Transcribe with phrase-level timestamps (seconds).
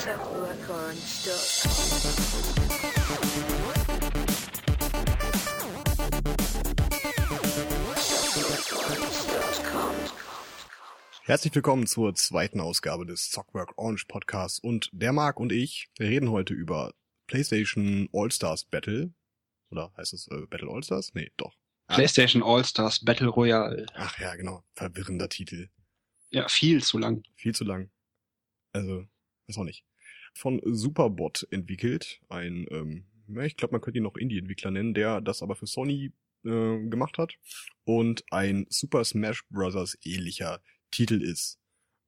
[0.00, 2.69] Subrecords.com
[11.30, 16.32] Herzlich willkommen zur zweiten Ausgabe des Zockwork Orange Podcasts und der Marc und ich reden
[16.32, 16.92] heute über
[17.28, 19.14] PlayStation All-Stars Battle.
[19.70, 21.14] Oder heißt es äh, Battle All-Stars?
[21.14, 21.56] Nee, doch.
[21.86, 23.86] PlayStation All-Stars Battle Royale.
[23.94, 24.64] Ach ja, genau.
[24.72, 25.68] Verwirrender Titel.
[26.30, 27.22] Ja, viel zu lang.
[27.36, 27.92] Viel zu lang.
[28.72, 29.06] Also,
[29.46, 29.84] weiß auch nicht.
[30.34, 32.20] Von Superbot entwickelt.
[32.28, 33.06] Ein, ähm,
[33.44, 36.12] ich glaube, man könnte ihn noch Indie-Entwickler nennen, der das aber für Sony
[36.44, 37.34] äh, gemacht hat.
[37.84, 39.96] Und ein Super Smash Bros.
[40.02, 41.58] ähnlicher Titel ist.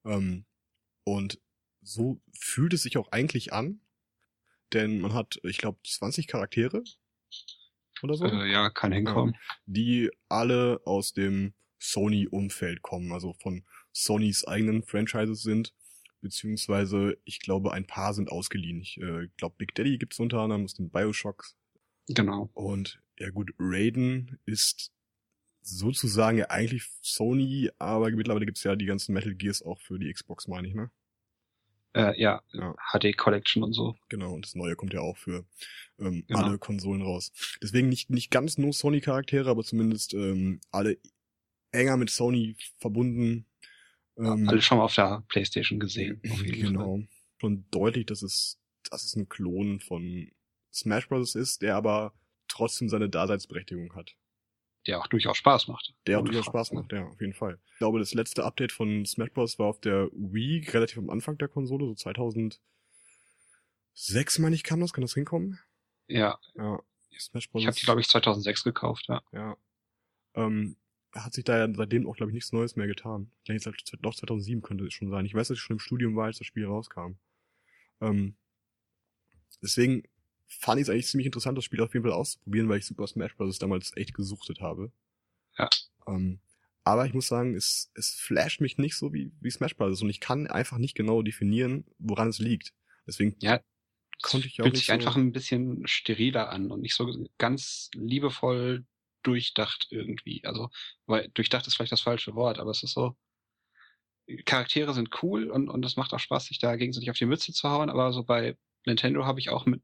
[0.05, 0.45] Ähm,
[1.05, 1.41] und
[1.83, 3.81] so fühlt es sich auch eigentlich an.
[4.73, 6.83] Denn man hat, ich glaube, 20 Charaktere
[8.03, 8.25] oder so.
[8.27, 9.37] Äh, ja, kann hinkommen.
[9.67, 15.75] die alle aus dem Sony-Umfeld kommen, also von Sonys eigenen Franchises sind,
[16.21, 18.81] beziehungsweise ich glaube, ein paar sind ausgeliehen.
[18.81, 21.57] Ich äh, glaube, Big Daddy gibt's unter anderem aus den Bioshocks.
[22.09, 22.51] Genau.
[22.55, 24.93] Und ja gut, Raiden ist
[25.63, 30.13] sozusagen ja eigentlich Sony, aber mittlerweile gibt's ja die ganzen Metal Gears auch für die
[30.13, 30.91] Xbox, meine ich, ne?
[31.95, 32.75] Äh, ja, Ja.
[32.93, 33.97] HD Collection und so.
[34.09, 35.45] Genau, und das neue kommt ja auch für
[35.99, 36.41] ähm, Genau.
[36.41, 37.33] alle Konsolen raus.
[37.63, 40.99] Deswegen nicht, nicht ganz nur Sony-Charaktere, aber zumindest ähm, alle
[41.71, 43.47] enger mit Sony verbunden.
[44.17, 46.21] Ähm, Alle schon mal auf der Playstation gesehen.
[46.31, 46.73] Auf jeden Fall.
[46.73, 47.01] genau.
[47.41, 48.59] Schon deutlich, dass es,
[48.91, 50.31] dass es ein Klon von
[50.73, 51.35] Smash Bros.
[51.35, 52.15] ist, der aber
[52.49, 54.17] trotzdem seine Daseinsberechtigung hat.
[54.87, 55.95] Der auch durchaus Spaß macht.
[56.07, 56.47] Der auch durchaus.
[56.47, 57.59] Spaß macht, ja, auf jeden Fall.
[57.73, 59.59] Ich glaube, das letzte Update von Smash Bros.
[59.59, 62.61] war auf der Wii, relativ am Anfang der Konsole, so 2006,
[64.39, 65.59] meine ich, kam das, kann das hinkommen?
[66.09, 66.81] Ja, Ja.
[67.19, 67.63] Smash Bros.
[67.63, 69.07] ich habe die, glaube ich, 2006 gekauft.
[69.09, 69.23] Ja.
[69.33, 69.57] Ja.
[70.35, 70.77] Ähm,
[71.15, 73.31] hat sich da ja seitdem auch, glaube ich, nichts Neues mehr getan.
[73.45, 75.27] Vielleicht seit, doch 2007 könnte es schon sein.
[75.27, 77.17] Ich weiß, dass ich schon im Studium war, als das Spiel rauskam.
[78.01, 78.35] Ähm,
[79.63, 80.03] deswegen
[80.61, 83.07] fand ich es eigentlich ziemlich interessant, das Spiel auf jeden Fall auszuprobieren, weil ich Super
[83.07, 83.59] Smash Bros.
[83.59, 84.93] damals echt gesuchtet habe.
[85.59, 85.69] Ja.
[86.07, 86.41] Ähm,
[86.85, 90.03] aber ich muss sagen, es, es flasht mich nicht so wie, wie Smash Bros.
[90.03, 92.73] und ich kann einfach nicht genau definieren, woran es liegt.
[93.07, 93.61] Deswegen Ja,
[94.23, 97.91] konnte ich auch Fühlt sich so, einfach ein bisschen steriler an und nicht so ganz
[97.95, 98.87] liebevoll
[99.23, 100.45] durchdacht irgendwie.
[100.45, 100.71] Also,
[101.07, 103.17] weil durchdacht ist vielleicht das falsche Wort, aber es ist so,
[104.45, 107.53] Charaktere sind cool und, und es macht auch Spaß, sich da gegenseitig auf die Mütze
[107.53, 109.83] zu hauen, aber so bei Nintendo habe ich auch mit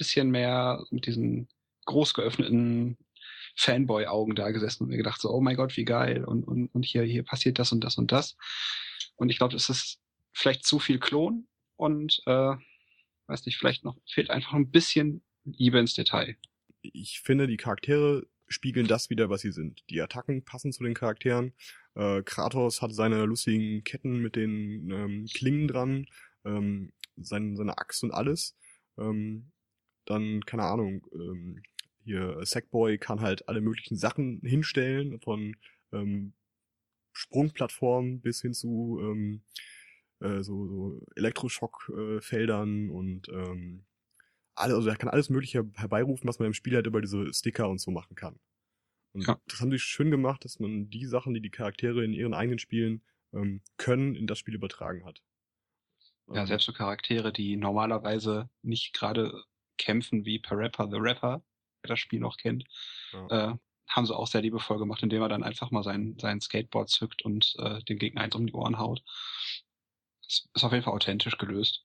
[0.00, 1.48] bisschen mehr mit diesen
[1.84, 2.96] groß geöffneten
[3.56, 6.84] Fanboy-Augen da gesessen und mir gedacht so, oh mein Gott, wie geil und, und, und
[6.84, 8.36] hier, hier passiert das und das und das.
[9.16, 10.00] Und ich glaube, es ist
[10.32, 11.46] vielleicht zu viel Klon
[11.76, 12.54] und äh,
[13.26, 16.36] weiß nicht, vielleicht noch fehlt einfach ein bisschen Liebe ins Detail.
[16.82, 19.84] ich finde, die Charaktere spiegeln das wieder, was sie sind.
[19.90, 21.52] Die Attacken passen zu den Charakteren.
[21.94, 26.06] Äh, Kratos hat seine lustigen Ketten mit den ähm, Klingen dran,
[26.44, 28.56] ähm, sein, seine Axt und alles.
[28.98, 29.52] Ähm,
[30.04, 31.62] dann, keine Ahnung, ähm,
[32.04, 35.56] hier Sackboy kann halt alle möglichen Sachen hinstellen, von
[35.92, 36.34] ähm,
[37.12, 39.42] Sprungplattformen bis hin zu ähm,
[40.20, 43.86] äh, so, so Elektroschockfeldern und ähm,
[44.54, 47.68] alle, also er kann alles Mögliche herbeirufen, was man im Spiel halt über diese Sticker
[47.68, 48.40] und so machen kann.
[49.12, 49.40] Und Ja.
[49.48, 52.58] das haben sie schön gemacht, dass man die Sachen, die die Charaktere in ihren eigenen
[52.60, 55.22] Spielen ähm, können, in das Spiel übertragen hat.
[56.32, 59.44] Ja, Ähm, selbst so Charaktere, die normalerweise nicht gerade
[59.80, 61.42] kämpfen wie Parappa the Rapper,
[61.82, 62.64] wer das Spiel noch kennt,
[63.12, 63.52] Ja.
[63.52, 63.56] äh,
[63.88, 67.22] haben sie auch sehr liebevoll gemacht, indem er dann einfach mal sein, sein Skateboard zückt
[67.24, 69.02] und äh, den Gegner eins um die Ohren haut.
[70.22, 71.84] Das ist auf jeden Fall authentisch gelöst.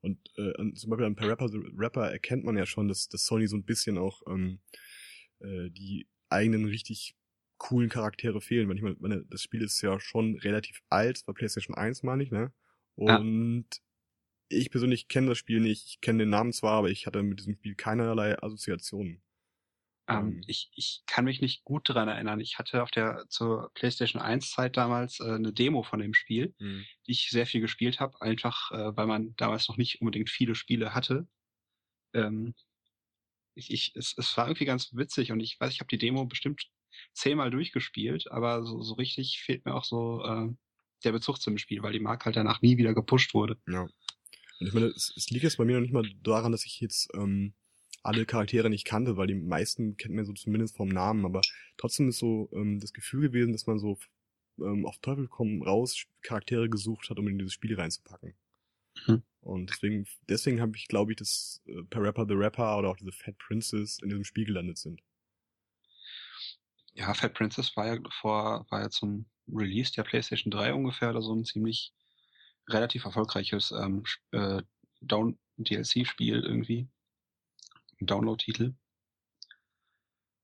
[0.00, 3.24] Und äh, zum Beispiel an Per Rapper, the Rapper erkennt man ja schon, dass, dass
[3.24, 4.60] Sony so ein bisschen auch ähm,
[5.40, 7.16] äh, die eigenen richtig
[7.56, 8.68] coolen Charaktere fehlen.
[8.68, 12.30] Weil ich meine, das Spiel ist ja schon relativ alt, war PlayStation 1, meine ich,
[12.30, 12.52] ne?
[12.96, 13.18] Ja.
[14.48, 15.86] Ich persönlich kenne das Spiel nicht.
[15.86, 19.22] Ich kenne den Namen zwar, aber ich hatte mit diesem Spiel keinerlei Assoziationen.
[20.08, 20.42] Ähm, Ähm.
[20.46, 22.40] ich, ich kann mich nicht gut daran erinnern.
[22.40, 26.54] Ich hatte auf der zur PlayStation 1 Zeit damals äh, eine Demo von dem Spiel,
[27.06, 30.54] die ich sehr viel gespielt habe, einfach äh, weil man damals noch nicht unbedingt viele
[30.54, 31.26] Spiele hatte.
[32.14, 32.54] Ähm,
[33.54, 36.26] ich, ich, es, es war irgendwie ganz witzig und ich weiß, ich habe die Demo
[36.26, 36.68] bestimmt
[37.12, 40.48] zehnmal durchgespielt, aber so, so richtig fehlt mir auch so äh,
[41.04, 43.58] der Bezug zum Spiel, weil die Marke halt danach nie wieder gepusht wurde.
[43.66, 43.86] Ja.
[44.64, 46.80] Und ich meine, es, es liegt jetzt bei mir noch nicht mal daran, dass ich
[46.80, 47.52] jetzt ähm,
[48.02, 51.42] alle Charaktere nicht kannte, weil die meisten kennt man so zumindest vom Namen, aber
[51.76, 53.98] trotzdem ist so ähm, das Gefühl gewesen, dass man so
[54.58, 58.32] ähm, auf Teufel komm raus Charaktere gesucht hat, um in dieses Spiel reinzupacken.
[59.06, 59.22] Mhm.
[59.42, 62.96] Und deswegen, deswegen habe ich, glaube ich, dass äh, Per Rapper the Rapper oder auch
[62.96, 65.02] diese Fat Princess in diesem Spiel gelandet sind.
[66.94, 71.20] Ja, Fat Princess war ja vor, war ja zum Release der PlayStation 3 ungefähr oder
[71.20, 71.92] so ein ziemlich
[72.68, 74.62] relativ erfolgreiches ähm, äh,
[75.00, 76.88] Down DLC-Spiel irgendwie.
[78.00, 78.74] Download-Titel.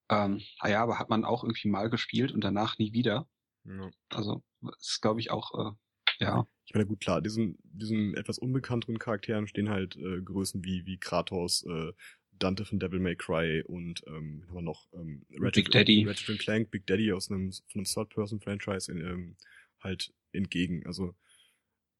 [0.09, 3.29] Ähm, ah ja, aber hat man auch irgendwie mal gespielt und danach nie wieder.
[3.65, 3.91] Ja.
[4.09, 4.43] Also
[4.79, 5.73] ist, glaube ich, auch, äh,
[6.19, 6.47] ja.
[6.67, 10.99] Ich meine, gut, klar, diesen, diesen etwas unbekannteren Charakteren stehen halt äh, Größen wie, wie
[10.99, 11.93] Kratos, äh,
[12.33, 16.05] Dante von Devil May Cry und ähm, haben wir noch ähm, Big Daddy.
[16.07, 19.37] Ratchet Clank, Big Daddy aus einem, von einem Third-Person-Franchise ähm,
[19.81, 20.87] halt entgegen.
[20.87, 21.15] Also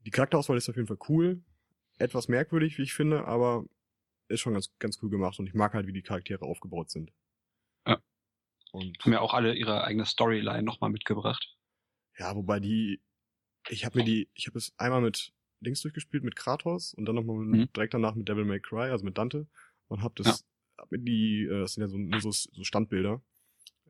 [0.07, 1.43] die Charakterauswahl ist auf jeden Fall cool.
[1.99, 3.65] Etwas merkwürdig, wie ich finde, aber
[4.29, 7.13] ist schon ganz, ganz cool gemacht und ich mag halt, wie die Charaktere aufgebaut sind.
[7.87, 8.01] Ja.
[8.73, 11.57] Und Haben ja auch alle ihre eigene Storyline nochmal mitgebracht.
[12.19, 13.01] ja, wobei die,
[13.69, 17.17] ich habe mir die, ich habe es einmal mit Dings durchgespielt, mit Kratos und dann
[17.17, 17.67] nochmal Mhm.
[17.77, 19.49] direkt danach mit Devil May Cry, also mit Dante
[19.89, 20.47] und habe das,
[20.79, 23.23] hab mir die, äh, das sind ja so, nur so, so Standbilder,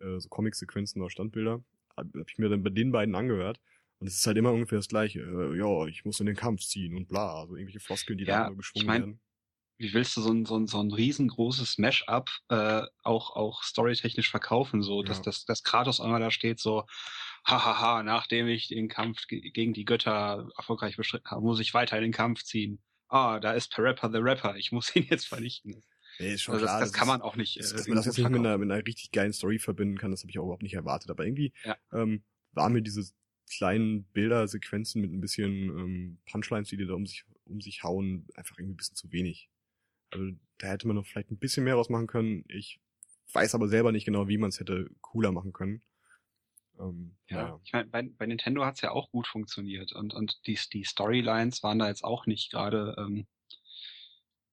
[0.01, 1.65] äh, so Comic-Sequenzen oder Standbilder,
[1.97, 3.61] habe hab ich mir dann bei den beiden angehört
[4.01, 5.21] und es ist halt immer ungefähr das gleiche.
[5.21, 8.45] Äh, ja, ich muss in den Kampf ziehen und bla, also irgendwelche Floskeln, die Ja,
[8.45, 9.21] da nur geschwungen ich mein, werden.
[9.79, 14.31] Wie willst du so ein, so ein, so ein riesengroßes Mash-up äh, auch, auch storytechnisch
[14.31, 15.23] verkaufen, so dass, Ja.
[15.25, 16.85] dass, dass Kratos einmal da steht, so,
[17.47, 21.97] hahaha, nachdem ich den Kampf ge gegen die Götter erfolgreich bestritten habe, muss ich weiter
[21.97, 22.83] in den Kampf ziehen.
[23.09, 25.83] Ah, da ist Parappa the Rapper, ich muss ihn jetzt vernichten.
[26.19, 26.81] Nee, ist schon Also das, klar.
[26.81, 27.57] das kann ist- man auch nicht.
[27.57, 30.31] äh, dass man das mit einer, mit einer richtig geilen Story verbinden kann, das habe
[30.31, 31.11] ich auch überhaupt nicht erwartet.
[31.11, 31.77] Aber irgendwie Ja.
[31.93, 33.11] ähm, waren mir diese
[33.51, 38.27] kleinen Bildersequenzen mit ein bisschen ähm, Punchlines, die die da um sich, um sich hauen,
[38.35, 39.51] einfach irgendwie ein bisschen zu wenig.
[40.11, 42.45] Also da hätte man noch vielleicht ein bisschen mehr rausmachen können.
[42.49, 42.81] Ich
[43.33, 45.83] weiß aber selber nicht genau, wie man es hätte cooler machen können.
[46.79, 47.61] Ähm, Ja, naja.
[47.65, 51.63] ich meine, bei, bei Nintendo hat's ja auch gut funktioniert und, und die, die Storylines
[51.63, 53.27] waren da jetzt auch nicht gerade ähm,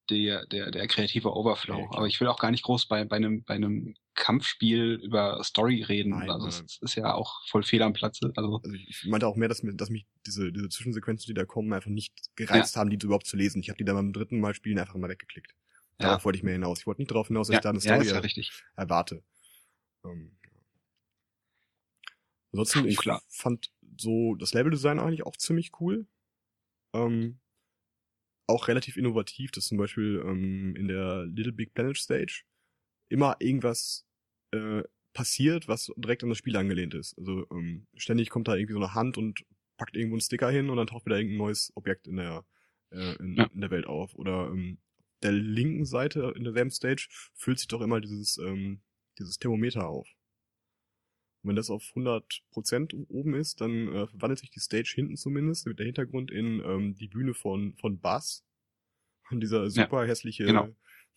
[0.09, 1.87] der, der, der kreative Overflow.
[1.87, 1.97] Klar.
[1.97, 5.83] Aber ich will auch gar nicht groß bei, bei, einem, bei einem Kampfspiel über Story
[5.83, 6.09] reden.
[6.09, 8.31] Nein, also es es ist ja auch voll fehl am Platze.
[8.35, 11.45] Also Also ich, meinte auch mehr, dass, mir, dass mich diese, diese Zwischensequenzen, die da
[11.45, 13.61] kommen, einfach nicht gereizt haben, die überhaupt zu lesen.
[13.61, 15.53] Ich habe die dann beim dritten Mal spielen einfach mal weggeklickt.
[15.99, 16.79] ja, Darauf wollte ich mehr hinaus.
[16.79, 19.23] Ich wollte nicht darauf hinaus, dass ja, ich da eine ja, Story ist ja erwarte.
[20.03, 20.61] Ähm, ja.
[22.53, 23.21] Ansonsten, ich Klar.
[23.29, 26.07] fand so das Leveldesign eigentlich auch ziemlich cool.
[26.93, 27.39] Ähm,
[28.47, 32.43] auch relativ innovativ, dass zum Beispiel ähm, in der Little Big Planet Stage
[33.09, 34.05] immer irgendwas
[34.51, 34.83] äh,
[35.13, 37.17] passiert, was direkt an das Spiel angelehnt ist.
[37.17, 39.45] Also ähm, ständig kommt da irgendwie so eine Hand und
[39.77, 42.45] packt irgendwo einen Sticker hin und dann taucht wieder irgendein neues Objekt in der
[42.91, 43.45] äh, in, Ja.
[43.53, 44.15] in der Welt auf.
[44.15, 44.79] Oder ähm,
[45.23, 48.81] der linken Seite in derselben Stage füllt sich doch immer dieses ähm,
[49.19, 50.07] dieses Thermometer auf.
[51.47, 55.65] Und wenn das auf 100% oben ist, dann äh, verwandelt sich die Stage hinten zumindest,
[55.65, 58.43] mit der Hintergrund in ähm, die Bühne von, von Buzz.
[59.29, 60.67] Und dieser super hässliche genau.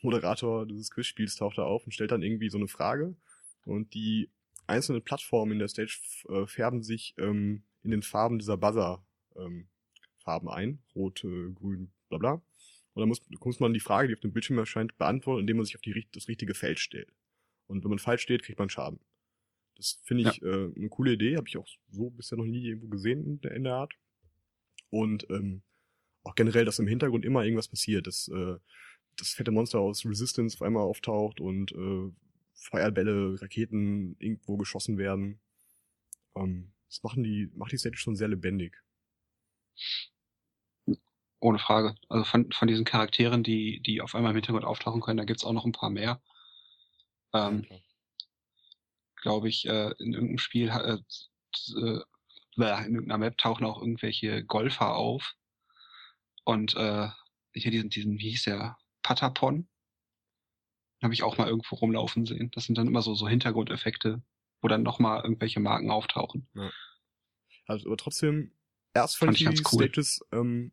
[0.02, 3.16] Moderator dieses Quizspiels taucht da auf und stellt dann irgendwie so eine Frage.
[3.64, 4.30] Und die
[4.68, 5.98] einzelnen Plattformen in der Stage
[6.28, 9.04] äh, färben sich ähm, in den Farben dieser Buzzer
[9.34, 9.66] ähm,
[10.18, 10.78] Farben ein.
[10.94, 12.32] Rot, äh, grün, bla bla.
[12.34, 15.66] Und dann muss, muss man die Frage, die auf dem Bildschirm erscheint, beantworten, indem man
[15.66, 17.12] sich auf die, das richtige Feld stellt.
[17.66, 19.00] Und wenn man falsch steht, kriegt man Schaden.
[19.80, 22.88] Das finde ich äh, eine coole Idee, habe ich auch so bisher noch nie irgendwo
[22.88, 23.94] gesehen in der, in der Art.
[24.90, 25.62] Und ähm,
[26.22, 28.56] auch generell, dass im Hintergrund immer irgendwas passiert, dass äh,
[29.16, 32.12] das fette Monster aus Resistance auf einmal auftaucht und äh,
[32.52, 35.40] Feuerbälle, Raketen irgendwo geschossen werden.
[36.36, 38.76] Ähm, das machen die, macht die Stage schon sehr lebendig.
[41.40, 41.94] Ohne Frage.
[42.10, 45.44] Also von, von diesen Charakteren, die, die auf einmal im Hintergrund auftauchen können, da gibt's
[45.44, 46.20] auch noch ein paar mehr.
[47.32, 47.80] Ähm, klar.
[49.20, 50.98] Glaube ich, äh, in irgendeinem Spiel, äh,
[51.76, 52.00] äh,
[52.56, 55.34] in irgendeiner Map tauchen auch irgendwelche Golfer auf.
[56.44, 57.08] Und äh,
[57.54, 59.68] hier diesen, diesen, wie hieß der, Patapon?
[61.02, 62.50] Habe ich auch mal irgendwo rumlaufen sehen.
[62.52, 64.22] Das sind dann immer so, so Hintergrundeffekte,
[64.60, 66.48] wo dann nochmal irgendwelche Marken auftauchen.
[67.66, 68.52] Also, aber trotzdem,
[68.94, 69.84] erst fand, Fand ich die cool.
[69.84, 70.72] Stages, ähm,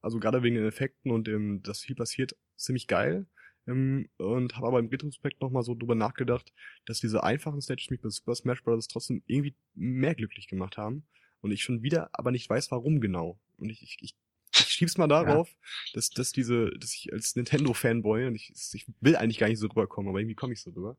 [0.00, 3.26] also gerade wegen den Effekten und dem, dass viel passiert, ziemlich geil.
[3.66, 6.52] Ähm, und habe aber im Retrospekt nochmal so drüber nachgedacht,
[6.84, 8.88] dass diese einfachen Stages mich bei Super Smash Bros.
[8.88, 11.06] trotzdem irgendwie mehr glücklich gemacht haben.
[11.40, 13.38] Und ich schon wieder aber nicht weiß, warum genau.
[13.58, 14.16] Und ich, ich, ich,
[14.52, 15.54] ich schieb's mal darauf,
[15.92, 19.66] dass, dass diese, dass ich als Nintendo-Fanboy, und ich, ich will eigentlich gar nicht so
[19.66, 20.96] rüberkommen, aber irgendwie komme ich so rüber,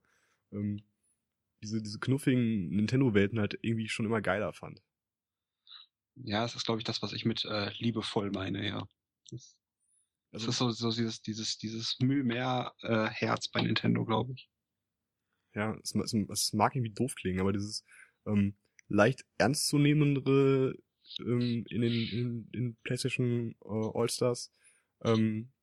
[0.51, 0.83] ähm,
[1.63, 4.83] diese, diese knuffigen Nintendo-Welten halt irgendwie schon immer geiler fand.
[6.15, 8.87] Ja, es ist, glaube ich, das, was ich mit äh, liebevoll meine, ja.
[9.31, 9.57] Das,
[10.35, 14.33] das Also, ist so, so dieses, dieses, dieses Mühe mehr äh, Herz bei Nintendo, glaube
[14.33, 14.49] ich.
[15.53, 17.83] ja, es, es, es mag irgendwie doof klingen, aber dieses
[18.25, 18.55] ähm,
[18.87, 20.75] leicht ernstzunehmendere
[21.19, 24.51] ähm, in den in, in PlayStation äh, All-Stars
[25.05, 25.53] Ähm,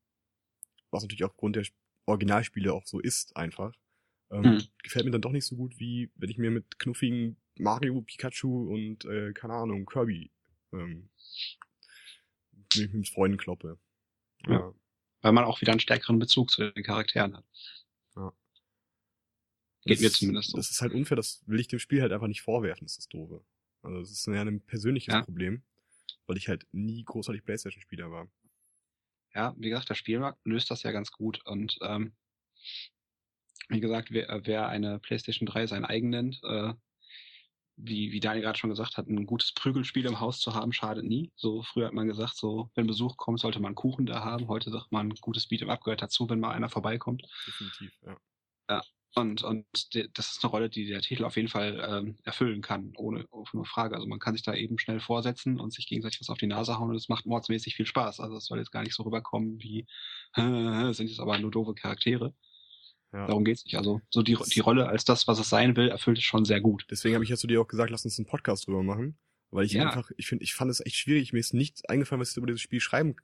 [0.90, 1.66] was natürlich aufgrund der
[2.06, 3.72] Originalspiele auch so ist, einfach.
[4.30, 4.68] Ähm, Mhm.
[4.82, 8.72] Gefällt mir dann doch nicht so gut, wie wenn ich mir mit knuffigen Mario, Pikachu
[8.72, 10.30] und, äh, keine Ahnung, Kirby
[10.72, 11.10] ähm,
[12.74, 13.78] mit, mit Freunden kloppe.
[14.46, 14.74] Ja.
[15.20, 17.44] Weil man auch wieder einen stärkeren Bezug zu den Charakteren hat.
[19.84, 20.56] Geht mir Das- zumindest so.
[20.56, 22.98] Das ist halt unfair, das will ich dem Spiel halt einfach nicht vorwerfen, das ist
[22.98, 23.44] das Doofe.
[23.82, 25.22] Also das ist ja ein persönliches Ja.
[25.22, 25.64] Problem,
[26.26, 28.28] weil ich halt nie großartig Playstation-Spieler war.
[29.34, 32.12] Ja, wie gesagt, der Spielmarkt löst das ja ganz gut und ähm,
[33.70, 36.74] wie gesagt, wer, wer eine PlayStation 3 sein eigen nennt, äh,
[37.76, 41.04] wie, wie Daniel gerade schon gesagt hat, ein gutes Prügelspiel im Haus zu haben, schadet
[41.04, 41.32] nie.
[41.36, 44.48] So früher hat man gesagt, so wenn Besuch kommt, sollte man Kuchen da haben.
[44.48, 47.22] Heute sagt man, ein gutes Beat'em Up gehört dazu, wenn mal einer vorbeikommt.
[47.46, 48.16] Definitiv, ja.
[49.14, 52.62] Und, und de- das ist eine Rolle, die der Titel auf jeden Fall ähm, erfüllen
[52.62, 53.94] kann, ohne, ohne Frage.
[53.94, 56.78] Also man kann sich da eben schnell vorsetzen und sich gegenseitig was auf die Nase
[56.78, 58.20] hauen und es macht mordsmäßig viel Spaß.
[58.20, 59.86] Also es soll jetzt gar nicht so rüberkommen wie,
[60.34, 62.34] sind jetzt aber nur doofe Charaktere.
[63.12, 63.26] Ja.
[63.26, 63.76] Darum geht's nicht.
[63.76, 66.60] Also so die, die Rolle als das, was es sein will, erfüllt es schon sehr
[66.60, 66.86] gut.
[66.90, 69.18] Deswegen habe ich ja zu dir auch gesagt, lass uns einen Podcast drüber machen.
[69.50, 69.84] Weil ich Ja.
[69.86, 71.32] einfach, ich finde, ich fand es echt schwierig.
[71.34, 73.16] Mir ist nichts eingefallen, was ich über dieses Spiel schreiben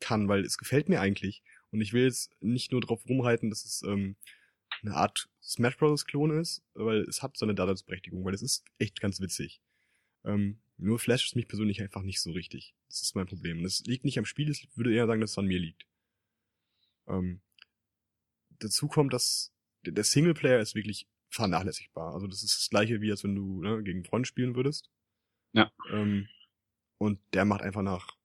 [0.00, 1.42] kann, weil es gefällt mir eigentlich.
[1.70, 4.16] Und ich will jetzt nicht nur drauf rumreiten, dass es ähm,
[4.82, 6.06] eine Art Smash Bros.
[6.06, 9.60] Klon ist, weil es hat so eine Daseinsberechtigung, weil es ist echt ganz witzig.
[10.24, 12.74] Ähm, nur Flash ist mich persönlich einfach nicht so richtig.
[12.88, 13.58] Das ist mein Problem.
[13.58, 15.86] Und das liegt nicht am Spiel, ich würde eher sagen, dass es an mir liegt.
[17.06, 17.40] Ähm,
[18.58, 19.52] dazu kommt, dass
[19.84, 22.14] der- Singleplayer ist wirklich vernachlässigbar.
[22.14, 24.90] Also das ist das gleiche, wie als wenn du ne, gegen Freunde spielen würdest.
[25.52, 25.70] Ja.
[25.90, 26.28] Ähm,
[26.98, 28.16] und der macht einfach nach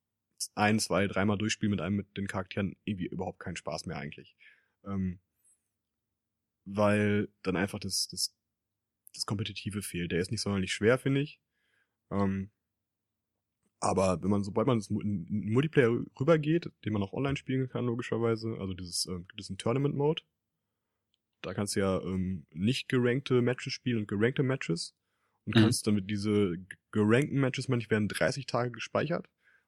[0.56, 4.36] ein, zwei, dreimal Durchspielen mit einem mit den Charakteren irgendwie überhaupt keinen Spaß mehr eigentlich.
[4.86, 5.20] Ähm,
[6.66, 8.36] weil dann einfach das, das,
[9.14, 10.12] das Kompetitive fehlt.
[10.12, 11.40] Der ist nicht sonderlich schwer, finde ich.
[12.12, 12.52] Ähm,
[13.82, 18.56] aber wenn man, sobald man in Multiplayer rübergeht, den man auch online spielen kann, logischerweise,
[18.60, 20.22] also dieses, ähm, gibt es einen Tournament-Mode.
[21.42, 24.96] Da kannst du ja ähm, nicht gerankte Matches spielen und gerankte Matches.
[25.46, 25.62] Und Mhm.
[25.62, 26.58] kannst damit diese
[26.92, 29.28] gerankten Matches, manchmal werden 30 Tage gespeichert.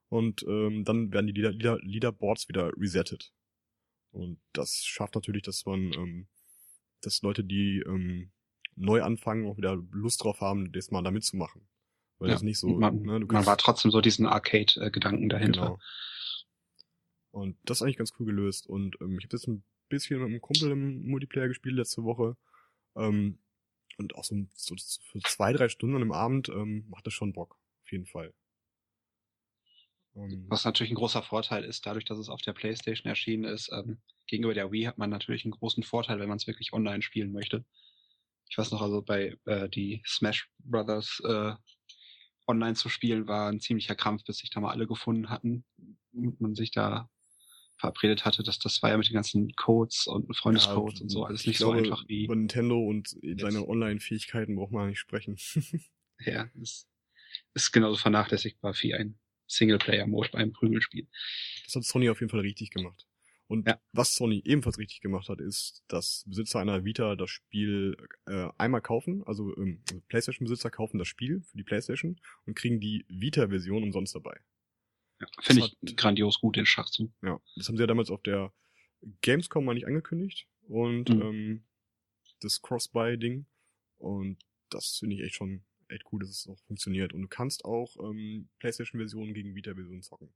[0.10, 3.34] Und ähm, dann werden die Leader Leader Leaderboards wieder resettet.
[4.12, 6.28] Und das schafft natürlich, dass man, ähm,
[7.02, 8.32] dass Leute, die ähm,
[8.76, 11.68] neu anfangen, auch wieder Lust drauf haben, das mal da mitzumachen.
[12.20, 15.62] Weil Ja, das nicht so, man, ne, du man war trotzdem so diesen Arcade-Gedanken dahinter.
[15.62, 15.80] Genau.
[17.32, 18.68] Und das ist eigentlich ganz cool gelöst.
[18.68, 22.38] Und ähm, ich habe jetzt ein bisschen mit einem Kumpel im Multiplayer gespielt letzte Woche.
[22.96, 23.40] Ähm,
[23.98, 27.34] und auch so, so für zwei, drei Stunden an einem Abend ähm, macht das schon
[27.34, 27.58] Bock.
[27.84, 28.34] Auf jeden Fall.
[30.16, 33.72] Ähm, Was natürlich ein großer Vorteil ist, dadurch, dass es auf der PlayStation erschienen ist,
[33.72, 37.02] ähm, gegenüber der Wii hat man natürlich einen großen Vorteil, wenn man es wirklich online
[37.02, 37.66] spielen möchte.
[38.50, 41.54] Ich weiß noch, also bei äh, die Smash Brothers äh,
[42.48, 45.64] online zu spielen war ein ziemlicher Krampf, bis sich da mal alle gefunden hatten
[46.12, 47.10] und man sich da
[47.78, 51.42] verabredet hatte, dass das war ja mit den ganzen Codes und Freundescodes und so alles
[51.42, 53.10] ich nicht glaube, so einfach wie Über Nintendo und
[53.40, 55.38] seine Online-Fähigkeiten braucht man nicht sprechen.
[56.20, 56.88] ja, ist,
[57.54, 61.08] ist genauso vernachlässigbar wie ein Singleplayer-Mode beim Prügelspiel.
[61.66, 63.06] Das hat Sony auf jeden Fall richtig gemacht.
[63.48, 63.80] Und Ja.
[63.92, 67.96] was Sony ebenfalls richtig gemacht hat, ist, dass Besitzer einer Vita das Spiel
[68.26, 72.80] äh, einmal kaufen, also ähm, also PlayStation-Besitzer kaufen das Spiel für die PlayStation und kriegen
[72.80, 74.40] die Vita-Version umsonst dabei.
[75.22, 77.12] Ja, Finde ich hat- grandios gut, den Schachzug.
[77.22, 78.54] Ja, das haben sie ja damals auf der
[79.22, 81.22] Gamescom mal nicht angekündigt und Mhm.
[81.22, 81.66] ähm,
[82.40, 83.46] das Cross-Buy-Ding
[83.98, 84.38] und
[84.70, 87.96] das finde ich echt schon echt cool, dass es auch funktioniert und du kannst auch
[88.10, 90.34] ähm, PlayStation-Versionen gegen Vita-Versionen zocken.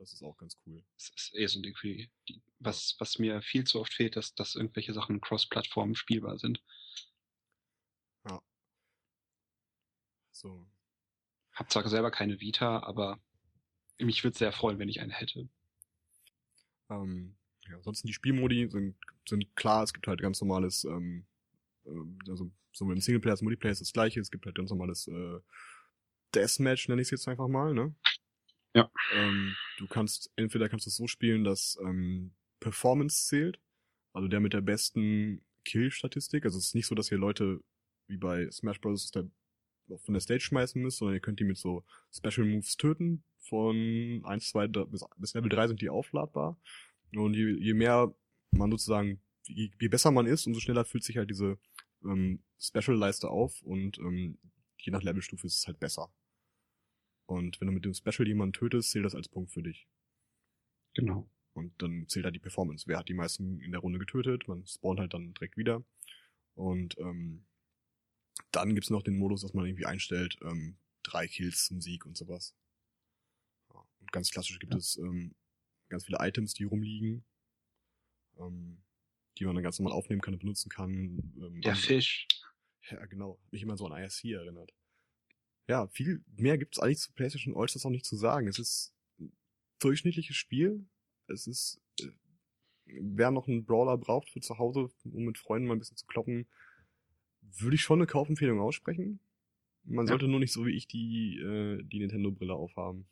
[0.00, 0.04] Ja.
[0.04, 0.82] Das ist auch ganz cool.
[0.96, 3.92] Das ist eh so ein Ding für die, die was, was mir viel zu oft
[3.92, 6.60] fehlt, dass, dass irgendwelche Sachen cross-Plattform spielbar sind.
[10.40, 10.66] So,
[11.52, 13.20] Hab zwar selber keine Vita, aber
[13.98, 15.50] mich würde sehr freuen, wenn ich eine hätte.
[16.88, 17.36] Ähm,
[17.68, 18.96] ja, ansonsten die Spielmodi sind,
[19.28, 21.26] sind klar, es gibt halt ganz normales, ähm,
[21.84, 25.08] ähm, also sowohl im Singleplayer als Multiplayer ist das gleiche, es gibt halt ganz normales
[25.08, 25.40] äh,
[26.34, 27.94] Deathmatch, nenne ich es jetzt einfach mal, ne?
[28.74, 28.90] Ja.
[29.14, 33.58] Ähm, du kannst, entweder kannst du es so spielen, dass ähm, Performance zählt,
[34.12, 37.60] also der mit der besten Kill-Statistik, also es ist nicht so, dass ihr Leute
[38.06, 39.10] wie bei Smash Bros.
[39.10, 39.28] Der,
[39.98, 43.24] von der Stage schmeißen müsst, sondern ihr könnt die mit so Special Moves töten.
[43.38, 46.56] Von 1, 2 drei- bis, bis Level 3 sind die aufladbar.
[47.14, 48.14] Und je, je mehr
[48.52, 51.58] man sozusagen, je, je besser man ist, umso schneller fühlt sich halt diese
[52.04, 54.38] ähm, Special-Leiste auf und ähm,
[54.78, 56.12] je nach Levelstufe ist es halt besser.
[57.30, 59.86] Und wenn du mit dem Special jemanden tötest, zählt das als Punkt für dich.
[60.94, 61.30] Genau.
[61.52, 62.88] Und dann zählt halt die Performance.
[62.88, 64.48] Wer hat die meisten in der Runde getötet?
[64.48, 65.84] Man spawnt halt dann direkt wieder.
[66.54, 67.46] Und ähm,
[68.50, 72.16] dann gibt's noch den Modus, dass man irgendwie einstellt, ähm, drei Kills zum Sieg und
[72.16, 72.56] sowas.
[73.72, 73.86] Ja.
[74.00, 74.78] Und ganz klassisch gibt Ja.
[74.78, 75.36] es ähm,
[75.88, 77.24] ganz viele Items, die rumliegen,
[78.38, 78.82] ähm,
[79.38, 81.32] die man dann ganz normal aufnehmen kann und benutzen kann.
[81.40, 82.26] Ähm, Der Fisch.
[82.90, 83.38] Ja, genau.
[83.52, 84.72] Mich immer so an IRC erinnert.
[85.70, 88.48] Ja, viel mehr gibt's eigentlich zu PlayStation All-Stars auch nicht zu sagen.
[88.48, 89.32] Es ist ein
[89.78, 90.84] durchschnittliches Spiel.
[91.28, 92.08] Es ist, äh,
[92.86, 96.06] wer noch einen Brawler braucht für zu Hause, um mit Freunden mal ein bisschen zu
[96.06, 96.48] kloppen,
[97.42, 99.20] würde ich schon eine Kaufempfehlung aussprechen.
[99.84, 100.10] Man Ja.
[100.10, 103.06] sollte nur nicht so wie ich die, äh, die Nintendo-Brille aufhaben.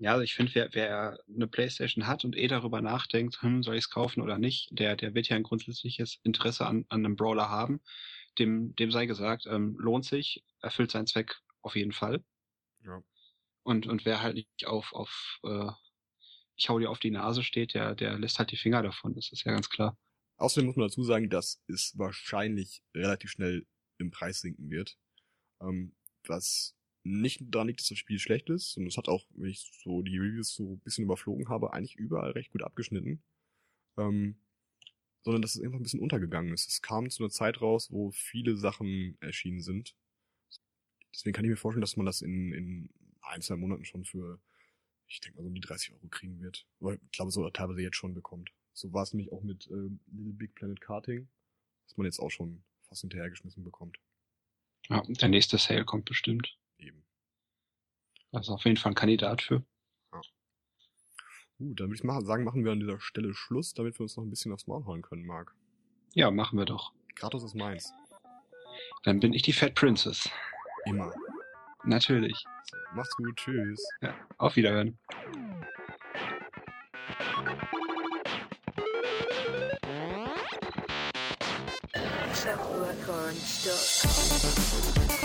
[0.00, 3.74] Ja, also ich finde, wer, wer eine Playstation hat und eh darüber nachdenkt, hm, soll
[3.74, 7.16] ich es kaufen oder nicht, der, der wird ja ein grundsätzliches Interesse an, an einem
[7.16, 7.80] Brawler haben.
[8.38, 12.24] Dem, dem sei gesagt, ähm, lohnt sich, erfüllt seinen Zweck auf jeden Fall.
[12.84, 13.02] Ja.
[13.62, 15.70] Und, und wer halt nicht auf, auf äh,
[16.56, 19.30] ich hau dir auf die Nase steht, der, der lässt halt die Finger davon, das
[19.32, 19.96] ist ja ganz klar.
[20.36, 23.66] Außerdem muss man dazu sagen, dass es wahrscheinlich relativ schnell
[23.98, 24.96] im Preis sinken wird.
[25.60, 29.50] Ähm, was nicht daran liegt, dass das Spiel schlecht ist, und es hat auch, wenn
[29.50, 33.22] ich so die Reviews so ein bisschen überflogen habe, eigentlich überall recht gut abgeschnitten.
[33.96, 34.40] Ähm,
[35.22, 36.68] sondern dass es einfach ein bisschen untergegangen ist.
[36.68, 39.94] Es kam zu einer Zeit raus, wo viele Sachen erschienen sind.
[41.12, 42.90] Deswegen kann ich mir vorstellen, dass man das in, in
[43.22, 44.40] ein, zwei Monaten schon für,
[45.06, 46.66] ich denke mal, so um die 30 Euro kriegen wird.
[46.80, 48.52] Aber ich glaube, so teilweise jetzt schon bekommt.
[48.72, 51.28] So war es nämlich auch mit ähm, Little Big Planet Karting,
[51.84, 53.98] dass man jetzt auch schon fast hinterhergeschmissen bekommt.
[54.88, 56.56] Ja, der nächste Sale kommt bestimmt.
[56.78, 57.04] Eben.
[58.30, 59.64] Das ist auf jeden Fall ein Kandidat für.
[61.58, 64.16] Gut, dann würde ich mal sagen, machen wir an dieser Stelle Schluss, damit wir uns
[64.16, 65.54] noch ein bisschen aufs Maul hauen können, Marc.
[66.14, 66.92] Ja, machen wir doch.
[67.16, 67.92] Kratos ist meins.
[69.02, 70.30] Dann bin ich die Fat Princess.
[70.86, 71.12] Immer.
[71.84, 72.44] Natürlich.
[72.64, 73.84] So, macht's gut, tschüss.
[74.00, 74.98] Ja, auf Wiederhören.
[83.68, 85.17] Records.com.